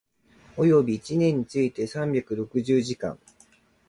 [0.57, 3.19] 及び一年について三百六十時間